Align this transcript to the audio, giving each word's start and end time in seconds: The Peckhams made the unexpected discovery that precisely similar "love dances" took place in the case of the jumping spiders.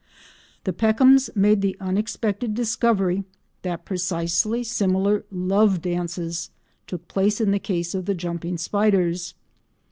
The 0.63 0.73
Peckhams 0.73 1.29
made 1.35 1.61
the 1.61 1.77
unexpected 1.79 2.55
discovery 2.55 3.23
that 3.61 3.85
precisely 3.85 4.63
similar 4.63 5.25
"love 5.29 5.79
dances" 5.79 6.49
took 6.87 7.07
place 7.07 7.39
in 7.39 7.51
the 7.51 7.59
case 7.59 7.93
of 7.93 8.05
the 8.05 8.15
jumping 8.15 8.57
spiders. 8.57 9.35